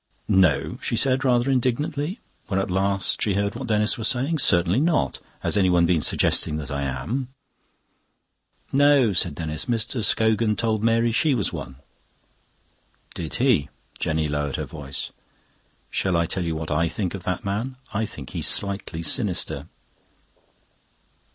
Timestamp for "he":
13.35-13.69